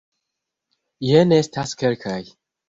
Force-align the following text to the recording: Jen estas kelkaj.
Jen 1.09 1.35
estas 1.37 1.77
kelkaj. 1.83 2.19